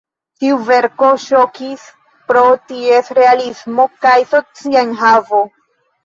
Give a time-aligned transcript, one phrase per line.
[0.43, 1.83] Tiu verko ŝokis
[2.31, 5.43] pro ties realismo kaj socia enhavo.